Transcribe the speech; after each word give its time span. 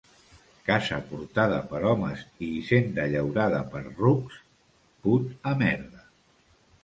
Casa 0.67 0.95
portada 1.09 1.57
per 1.73 1.81
homes 1.89 2.23
i 2.47 2.47
hisenda 2.61 3.05
llaurada 3.15 3.59
per 3.75 3.81
rucs, 3.85 4.41
put 5.05 5.47
a 5.53 5.57
merda. 5.63 6.05